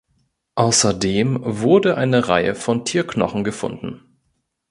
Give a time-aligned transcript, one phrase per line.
[0.55, 4.17] Außerdem wurde eine Reihe von Tierknochen gefunden.